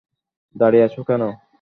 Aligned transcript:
দাঁড়িয়ে 0.55 0.85
আছো 0.87 1.01
কেন? 1.03 1.21